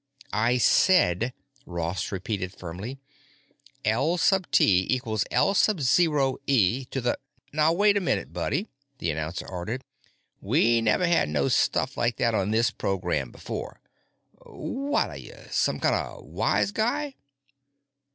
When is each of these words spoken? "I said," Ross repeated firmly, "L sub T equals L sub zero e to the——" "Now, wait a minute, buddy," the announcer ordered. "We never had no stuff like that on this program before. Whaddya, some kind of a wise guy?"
"I 0.33 0.57
said," 0.57 1.31
Ross 1.67 2.11
repeated 2.11 2.53
firmly, 2.57 2.97
"L 3.85 4.17
sub 4.17 4.49
T 4.49 4.87
equals 4.89 5.25
L 5.29 5.53
sub 5.53 5.79
zero 5.79 6.37
e 6.47 6.85
to 6.85 7.01
the——" 7.01 7.19
"Now, 7.53 7.71
wait 7.71 7.97
a 7.97 8.01
minute, 8.01 8.33
buddy," 8.33 8.65
the 8.97 9.11
announcer 9.11 9.47
ordered. 9.47 9.83
"We 10.41 10.81
never 10.81 11.05
had 11.05 11.29
no 11.29 11.49
stuff 11.49 11.97
like 11.97 12.17
that 12.17 12.33
on 12.33 12.49
this 12.49 12.71
program 12.71 13.29
before. 13.29 13.79
Whaddya, 14.43 15.51
some 15.51 15.79
kind 15.79 15.93
of 15.93 16.17
a 16.17 16.23
wise 16.23 16.71
guy?" 16.71 17.13